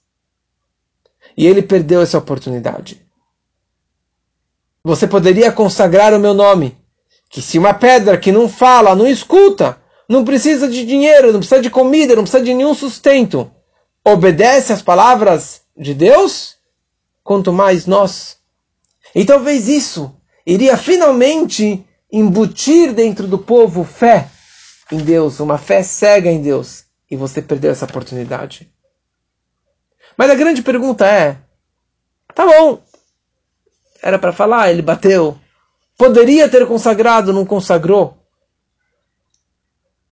[1.36, 3.04] E ele perdeu essa oportunidade.
[4.82, 6.76] Você poderia consagrar o meu nome
[7.28, 11.60] que se uma pedra que não fala, não escuta, não precisa de dinheiro, não precisa
[11.60, 13.50] de comida, não precisa de nenhum sustento,
[14.04, 16.56] obedece às palavras de Deus,
[17.24, 18.36] quanto mais nós.
[19.14, 20.14] E talvez isso
[20.46, 24.28] iria finalmente embutir dentro do povo fé
[24.92, 28.70] em Deus, uma fé cega em Deus, e você perdeu essa oportunidade.
[30.16, 31.36] Mas a grande pergunta é:
[32.34, 32.80] tá bom,
[34.02, 35.38] era para falar, ele bateu,
[35.96, 38.18] Poderia ter consagrado, não consagrou.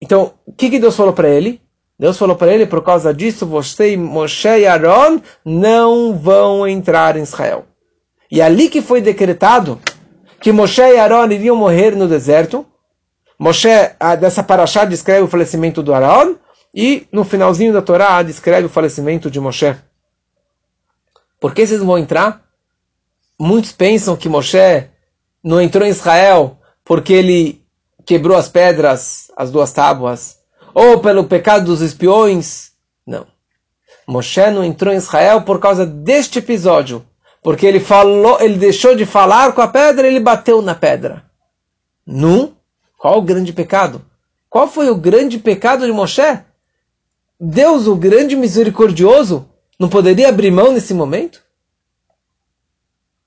[0.01, 1.61] Então, o que, que Deus falou para ele?
[1.97, 7.21] Deus falou para ele, por causa disso, você, Moshe e Aaron não vão entrar em
[7.21, 7.65] Israel.
[8.29, 9.79] E ali que foi decretado
[10.41, 12.65] que Moshe e Aaron iriam morrer no deserto.
[13.37, 13.69] Moshe,
[14.19, 16.35] dessa paraxá, descreve o falecimento do Aaron,
[16.73, 19.75] e no finalzinho da Torá descreve o falecimento de Moshe.
[21.45, 22.43] Por que vocês vão entrar?
[23.39, 24.89] Muitos pensam que Moshe
[25.43, 27.63] não entrou em Israel porque ele
[28.03, 30.39] quebrou as pedras, as duas tábuas,
[30.73, 32.71] ou pelo pecado dos espiões.
[33.05, 33.27] Não.
[34.07, 37.05] Moshe não entrou em Israel por causa deste episódio,
[37.43, 41.25] porque ele falou, ele deixou de falar com a pedra, ele bateu na pedra.
[42.03, 42.57] Não?
[42.97, 44.03] Qual o grande pecado?
[44.49, 46.39] Qual foi o grande pecado de Moshe?
[47.39, 49.47] Deus, o grande misericordioso,
[49.79, 51.43] não poderia abrir mão nesse momento?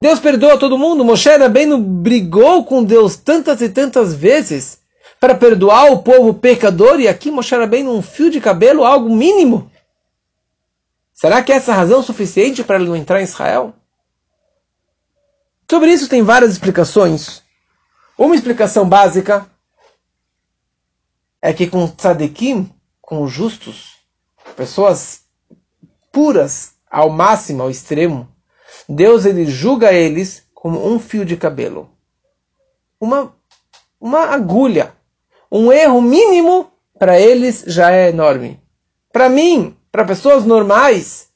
[0.00, 1.04] Deus perdoa todo mundo.
[1.04, 4.80] Moshe Rabbeinu brigou com Deus tantas e tantas vezes
[5.18, 9.70] para perdoar o povo pecador e aqui Moshe Rabbeinu um fio de cabelo, algo mínimo.
[11.12, 13.74] Será que é essa razão suficiente para ele não entrar em Israel?
[15.68, 17.42] Sobre isso tem várias explicações.
[18.16, 19.50] Uma explicação básica
[21.42, 22.70] é que com tzadikim,
[23.02, 23.96] com justos,
[24.56, 25.27] pessoas
[26.12, 28.28] puras ao máximo, ao extremo,
[28.88, 31.90] Deus ele julga eles como um fio de cabelo.
[33.00, 33.34] Uma,
[34.00, 34.92] uma agulha.
[35.50, 38.60] Um erro mínimo para eles já é enorme.
[39.12, 41.28] Para mim, para pessoas normais,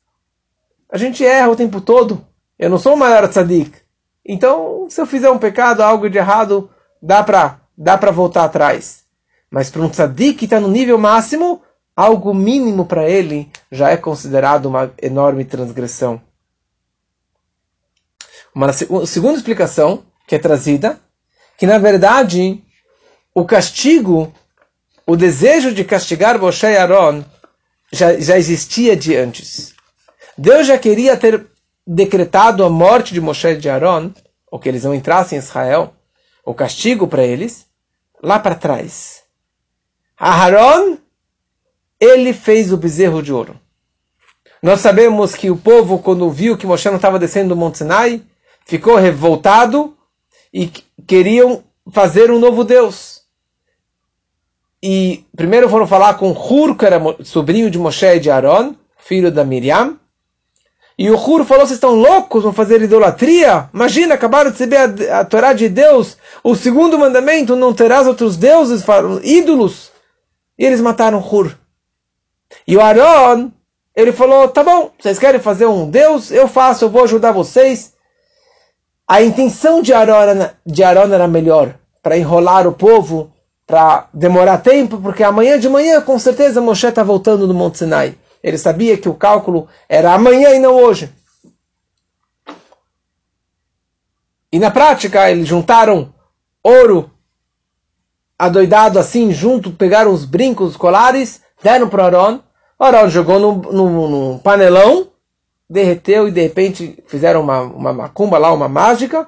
[0.91, 2.27] a gente erra o tempo todo.
[2.59, 3.73] Eu não sou o maior tzadik.
[4.25, 9.05] Então, se eu fizer um pecado, algo de errado, dá para dá voltar atrás.
[9.51, 11.63] Mas para um tzadik que está no nível máximo,
[11.97, 16.21] algo mínimo para ele já é considerado uma enorme transgressão.
[18.55, 21.01] Uma segunda explicação que é trazida,
[21.57, 22.63] que na verdade
[23.35, 24.33] o castigo,
[25.07, 27.25] o desejo de castigar Moshe e Aaron
[27.91, 29.75] já, já existia de antes.
[30.37, 31.47] Deus já queria ter
[31.87, 34.13] decretado a morte de Moshe e de Aaron,
[34.51, 35.95] ou que eles não entrassem em Israel,
[36.45, 37.67] o castigo para eles,
[38.23, 39.23] lá para trás.
[40.19, 40.99] Aaron,
[42.03, 43.55] ele fez o bezerro de ouro.
[44.61, 48.21] Nós sabemos que o povo, quando viu que Moshe não estava descendo do Monte Sinai,
[48.67, 49.97] ficou revoltado
[50.53, 50.67] e
[51.07, 51.63] queriam
[51.93, 53.23] fazer um novo Deus.
[54.83, 59.31] E primeiro foram falar com Hur, que era sobrinho de Moshe e de Aaron, filho
[59.31, 59.97] da Miriam.
[60.99, 62.43] E o Hur falou: Vocês estão loucos?
[62.43, 63.71] Vão fazer idolatria?
[63.73, 66.17] Imagina, acabaram de receber a, a Torá de Deus.
[66.43, 68.85] O segundo mandamento: Não terás outros deuses,
[69.23, 69.93] ídolos.
[70.59, 71.62] E eles mataram Hur.
[72.67, 73.51] E o Aaron,
[73.95, 76.31] ele falou: Tá bom, vocês querem fazer um Deus?
[76.31, 77.93] Eu faço, eu vou ajudar vocês.
[79.07, 83.33] A intenção de Aaron, de Aaron era melhor, para enrolar o povo,
[83.67, 88.17] para demorar tempo, porque amanhã de manhã, com certeza, Moshe está voltando do Monte Sinai.
[88.43, 91.13] Ele sabia que o cálculo era amanhã e não hoje.
[94.53, 96.13] E na prática, eles juntaram
[96.63, 97.11] ouro
[98.39, 102.41] adoidado assim, junto, pegaram os brincos, os colares, deram para Aaron.
[102.79, 105.13] Aaron jogou no, no, no panelão
[105.73, 109.27] derreteu e de repente fizeram uma, uma macumba lá, uma mágica,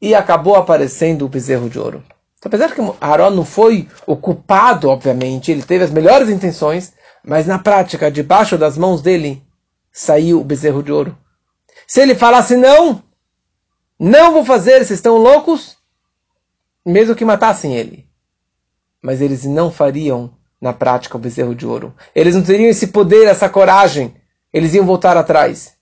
[0.00, 2.04] e acabou aparecendo o bezerro de ouro.
[2.44, 6.92] Apesar que Aaron não foi o culpado, obviamente, ele teve as melhores intenções,
[7.24, 9.42] mas na prática, debaixo das mãos dele,
[9.90, 11.16] saiu o bezerro de ouro.
[11.88, 13.02] Se ele falasse não,
[13.98, 15.78] não vou fazer, vocês estão loucos,
[16.84, 18.06] mesmo que matassem ele.
[19.02, 21.94] Mas eles não fariam na prática o bezerro de ouro.
[22.14, 24.14] Eles não teriam esse poder, essa coragem.
[24.52, 25.74] Eles iam voltar atrás.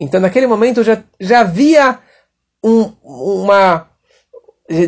[0.00, 1.98] Então, naquele momento, já, já havia
[2.62, 3.88] um, uma.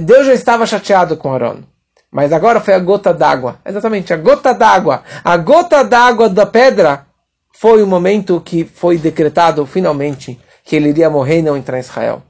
[0.02, 1.62] Deus já estava chateado com Aaron.
[2.10, 3.58] Mas agora foi a gota d'água.
[3.66, 5.02] Exatamente, a gota d'água.
[5.24, 7.06] A gota d'água da pedra
[7.52, 11.80] foi o momento que foi decretado finalmente que ele iria morrer e não entrar em
[11.80, 12.22] Israel.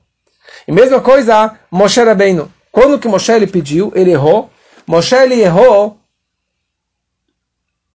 [0.66, 2.50] E mesma coisa, Moshe Rabbeinu.
[2.72, 4.50] Quando que Moshe ele pediu, ele errou.
[4.86, 5.98] Moshe ele errou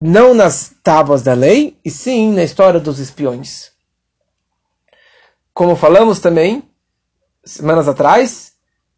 [0.00, 3.70] não nas tábuas da lei, e sim na história dos espiões
[5.60, 6.62] como falamos também
[7.44, 8.52] semanas atrás,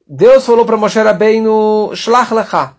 [0.07, 2.75] Deus falou para Moshe Rabbeinu, Shlach lecha.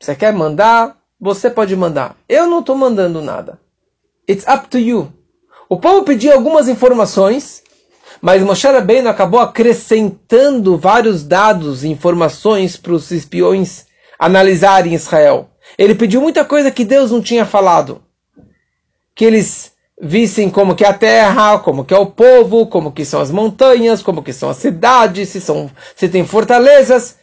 [0.00, 0.96] Você quer mandar?
[1.20, 2.16] Você pode mandar.
[2.28, 3.60] Eu não estou mandando nada.
[4.28, 5.12] It's up to you.
[5.68, 7.62] O povo pediu algumas informações,
[8.20, 13.86] mas Moshe Rabbeinu acabou acrescentando vários dados e informações para os espiões
[14.18, 15.48] analisarem Israel.
[15.76, 18.02] Ele pediu muita coisa que Deus não tinha falado.
[19.14, 23.04] Que eles vissem como que é a terra, como que é o povo, como que
[23.04, 27.16] são as montanhas, como que são as cidades, se são se tem fortalezas.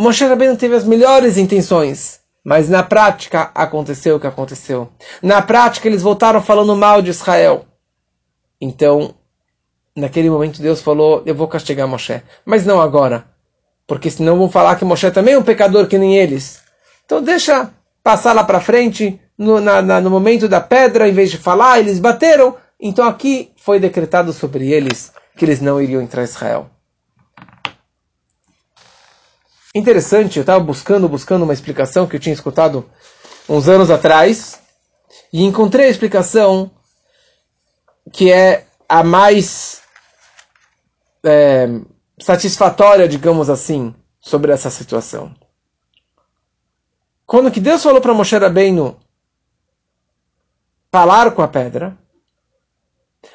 [0.00, 4.88] Moshe Rabbeinu teve as melhores intenções, mas na prática aconteceu o que aconteceu.
[5.20, 7.66] Na prática eles voltaram falando mal de Israel.
[8.60, 9.14] Então,
[9.96, 13.24] naquele momento Deus falou, eu vou castigar Moshe, mas não agora,
[13.86, 16.62] porque senão vão falar que Moshe também é um pecador que nem eles.
[17.04, 17.70] Então deixa
[18.02, 21.78] passar lá para frente, no, na, na, no momento da pedra, em vez de falar,
[21.78, 22.56] eles bateram.
[22.80, 26.68] Então aqui foi decretado sobre eles que eles não iriam entrar em Israel.
[29.74, 32.84] Interessante, eu estava buscando, buscando uma explicação que eu tinha escutado
[33.48, 34.60] uns anos atrás
[35.32, 36.70] e encontrei a explicação
[38.12, 39.80] que é a mais
[41.24, 41.68] é,
[42.20, 45.34] satisfatória, digamos assim, sobre essa situação.
[47.32, 48.94] Quando que Deus falou para Moshe Rabbeinu
[50.90, 51.96] falar com a pedra,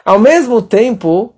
[0.06, 1.34] ao mesmo tempo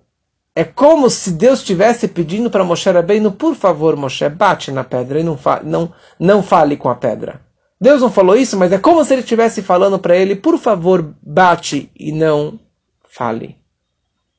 [0.53, 5.21] é como se Deus estivesse pedindo para Moshe Rabbeinu, por favor, Moshe, bate na pedra
[5.21, 7.39] e não, fa não, não fale com a pedra.
[7.79, 11.15] Deus não falou isso, mas é como se ele estivesse falando para ele, por favor,
[11.23, 12.59] bate e não
[13.07, 13.55] fale.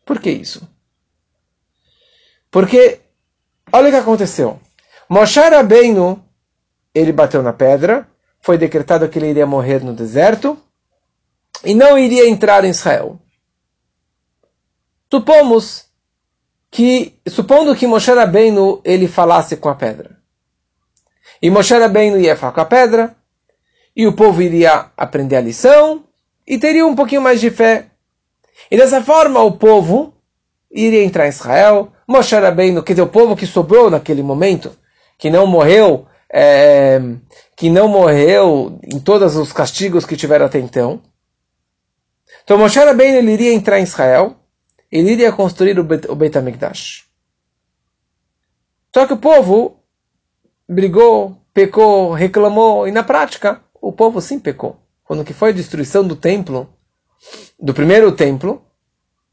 [0.05, 0.69] Por que isso?
[2.51, 3.01] Porque,
[3.73, 4.61] olha o que aconteceu.
[5.09, 6.23] Moshe Rabbeinu,
[6.95, 8.10] ele bateu na pedra,
[8.41, 10.59] foi decretado que ele iria morrer no deserto
[11.65, 13.19] e não iria entrar em Israel.
[15.11, 15.87] Supomos
[16.71, 20.17] que, supondo que Moshe Rabbeinu ele falasse com a pedra.
[21.43, 23.17] E Moshe Rabbeinu ia falar com a pedra,
[23.95, 26.05] e o povo iria aprender a lição,
[26.47, 27.87] e teria um pouquinho mais de fé.
[28.71, 30.15] E dessa forma o povo
[30.71, 34.77] iria entrar em Israel, Moshe Rabbeinu, quer dizer, o povo que sobrou naquele momento,
[35.19, 37.01] que não morreu, é,
[37.57, 41.03] que não morreu em todos os castigos que tiveram até então.
[42.45, 44.37] Então Moshe Rabbeinu ele iria entrar em Israel,
[44.91, 47.05] ele iria construir o, Bet, o Beit HaMikdash.
[48.95, 49.77] Só que o povo
[50.69, 54.77] brigou, pecou, reclamou, e na prática, o povo sim pecou.
[55.05, 56.73] Quando que foi a destruição do templo,
[57.59, 58.65] do primeiro templo,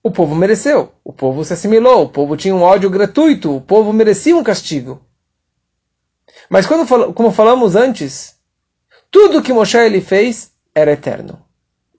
[0.04, 0.92] o povo mereceu.
[1.04, 5.02] O povo se assimilou, o povo tinha um ódio gratuito, o povo merecia um castigo.
[6.50, 8.36] Mas quando, como falamos antes,
[9.12, 11.42] tudo que Moshe ele fez era eterno.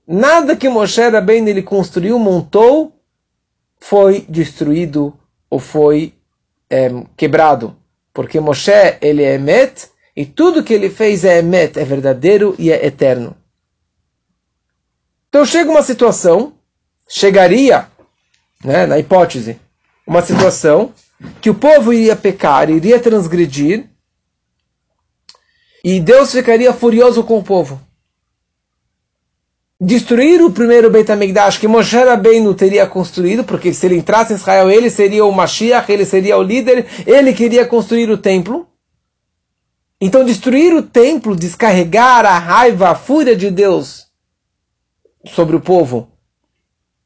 [0.07, 2.99] Nada que Moshe bem ele construiu, montou,
[3.79, 5.15] foi destruído
[5.51, 6.15] ou foi
[6.71, 7.77] é, quebrado.
[8.13, 12.73] Porque Moshe, ele é Emet, e tudo que ele fez é Emet, é verdadeiro e
[12.73, 13.37] é eterno.
[15.29, 16.55] Então chega uma situação,
[17.07, 17.87] chegaria,
[18.65, 19.61] né, na hipótese,
[20.07, 20.93] uma situação
[21.41, 23.89] que o povo iria pecar, iria transgredir,
[25.85, 27.81] e Deus ficaria furioso com o povo
[29.81, 34.37] destruir o primeiro Beit HaMikdash que Moshe Rabbeinu teria construído, porque se ele entrasse em
[34.37, 38.67] Israel, ele seria o Mashiach, ele seria o líder, ele queria construir o templo.
[40.01, 44.07] Então destruir o templo, descarregar a raiva, a fúria de Deus
[45.27, 46.11] sobre o povo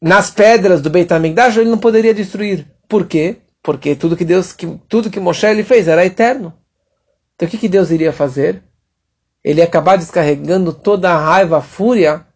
[0.01, 2.67] nas pedras do Beit HaMikdash, ele não poderia destruir.
[2.89, 3.37] Por quê?
[3.63, 6.53] Porque tudo que Deus, que, tudo que Moshe ele fez era eterno.
[7.35, 8.63] Então o que, que Deus iria fazer?
[9.43, 12.27] Ele ia acabar descarregando toda a raiva, a fúria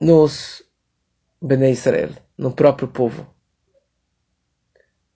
[0.00, 0.62] nos
[1.40, 3.26] Bnei Israel, no próprio povo.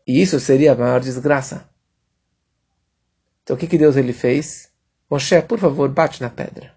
[0.06, 1.68] E isso seria a maior desgraça.
[3.42, 4.70] Então o que, que Deus ele fez?
[5.10, 6.74] Moshe, por favor, bate na pedra.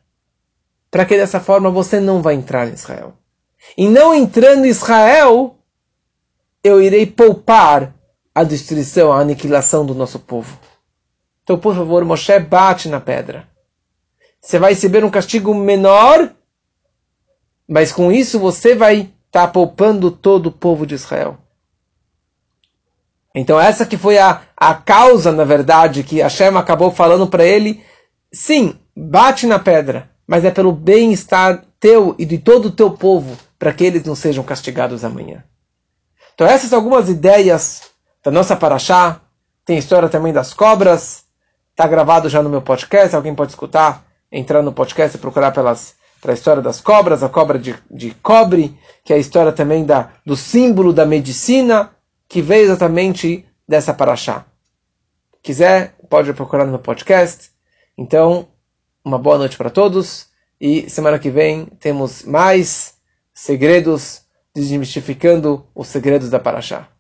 [0.89, 3.13] Para que dessa forma você não vai entrar em Israel.
[3.77, 5.57] E não entrando em Israel,
[6.63, 7.93] eu irei poupar
[8.33, 10.57] a destruição, a aniquilação do nosso povo.
[11.43, 13.47] Então, por favor, Moshe, bate na pedra.
[14.39, 16.31] Você vai receber um castigo menor
[17.71, 21.37] mas com isso você vai estar tá poupando todo o povo de Israel.
[23.33, 27.81] Então essa que foi a, a causa, na verdade, que Hashem acabou falando para ele,
[28.29, 33.37] sim, bate na pedra, mas é pelo bem-estar teu e de todo o teu povo,
[33.57, 35.41] para que eles não sejam castigados amanhã.
[36.33, 37.83] Então essas são algumas ideias
[38.21, 39.21] da nossa paraxá,
[39.63, 41.23] tem história também das cobras,
[41.81, 45.95] está gravado já no meu podcast, alguém pode escutar, entrar no podcast e procurar pelas
[46.21, 49.83] para a história das cobras, a cobra de, de cobre, que é a história também
[49.83, 51.89] da, do símbolo da medicina,
[52.29, 54.45] que veio exatamente dessa paraxá.
[55.41, 57.49] Quiser, pode procurar no meu podcast.
[57.97, 58.47] Então,
[59.03, 60.27] uma boa noite para todos
[60.59, 62.93] e semana que vem temos mais
[63.33, 64.21] segredos
[64.53, 66.87] desmistificando os segredos da paraxá.